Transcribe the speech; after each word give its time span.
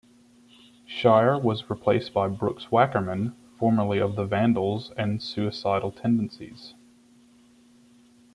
Schayer 0.89 1.39
was 1.39 1.69
replaced 1.69 2.11
by 2.11 2.27
Brooks 2.27 2.69
Wackerman, 2.71 3.35
formerly 3.59 3.99
of 3.99 4.15
The 4.15 4.25
Vandals 4.25 4.89
and 4.97 5.21
Suicidal 5.21 5.91
Tendencies. 5.91 6.73